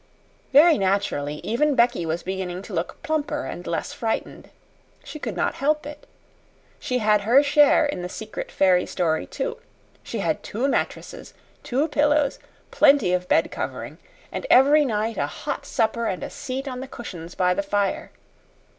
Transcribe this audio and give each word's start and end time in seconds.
Very 0.51 0.79
naturally, 0.79 1.35
even 1.45 1.75
Becky 1.75 2.07
was 2.07 2.23
beginning 2.23 2.63
to 2.63 2.73
look 2.73 3.03
plumper 3.03 3.45
and 3.45 3.67
less 3.67 3.93
frightened. 3.93 4.49
She 5.03 5.19
could 5.19 5.35
not 5.37 5.53
help 5.53 5.85
it. 5.85 6.07
She 6.79 6.97
had 6.97 7.21
her 7.21 7.43
share 7.43 7.85
in 7.85 8.01
the 8.01 8.09
secret 8.09 8.51
fairy 8.51 8.87
story, 8.87 9.27
too. 9.27 9.59
She 10.01 10.17
had 10.17 10.41
two 10.41 10.67
mattresses, 10.67 11.35
two 11.61 11.87
pillows, 11.87 12.39
plenty 12.71 13.13
of 13.13 13.27
bed 13.27 13.51
covering, 13.51 13.99
and 14.31 14.47
every 14.49 14.85
night 14.85 15.17
a 15.17 15.27
hot 15.27 15.67
supper 15.67 16.07
and 16.07 16.23
a 16.23 16.31
seat 16.31 16.67
on 16.67 16.79
the 16.79 16.87
cushions 16.87 17.35
by 17.35 17.53
the 17.53 17.61
fire. 17.61 18.09